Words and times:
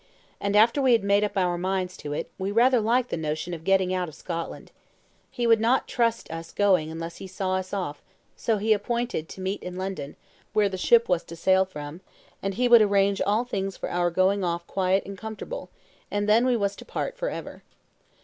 And, 0.39 0.55
after 0.55 0.81
we 0.81 0.93
had 0.93 1.03
made 1.03 1.23
up 1.23 1.37
our 1.37 1.59
minds 1.59 1.95
to 1.97 2.11
it, 2.11 2.31
we 2.39 2.51
rather 2.51 2.79
liked 2.79 3.09
the 3.11 3.17
notion 3.17 3.53
of 3.53 3.63
getting 3.63 3.93
out 3.93 4.09
of 4.09 4.15
Scotland. 4.15 4.71
He 5.29 5.45
would 5.45 5.59
not 5.59 5.87
trust 5.87 6.25
to 6.25 6.37
us 6.37 6.51
going 6.51 6.89
unless 6.89 7.17
he 7.17 7.27
saw 7.27 7.53
us 7.57 7.71
off; 7.71 8.01
so 8.35 8.57
he 8.57 8.73
appointed 8.73 9.29
to 9.29 9.41
meet 9.41 9.61
in 9.61 9.77
London, 9.77 10.15
where 10.53 10.69
the 10.69 10.75
ship 10.75 11.07
was 11.07 11.23
to 11.25 11.35
sail 11.35 11.65
from, 11.65 12.01
and 12.41 12.55
he 12.55 12.67
would 12.67 12.81
arrange 12.81 13.21
all 13.21 13.43
things 13.43 13.77
for 13.77 13.91
our 13.91 14.09
going 14.09 14.43
off 14.43 14.65
quiet 14.65 15.05
and 15.05 15.19
comfortable; 15.19 15.69
and 16.09 16.27
then 16.27 16.47
we 16.47 16.57
was 16.57 16.75
to 16.77 16.83
part 16.83 17.15
for 17.15 17.29
ever. 17.29 17.61